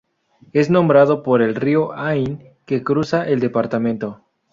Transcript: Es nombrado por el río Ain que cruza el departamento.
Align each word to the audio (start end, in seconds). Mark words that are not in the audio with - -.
Es 0.51 0.71
nombrado 0.71 1.21
por 1.21 1.43
el 1.43 1.53
río 1.53 1.93
Ain 1.93 2.55
que 2.65 2.81
cruza 2.83 3.27
el 3.29 3.39
departamento. 3.39 4.25